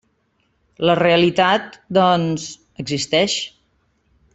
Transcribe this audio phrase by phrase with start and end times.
[0.89, 2.49] La realitat, doncs,
[2.85, 3.41] existeix.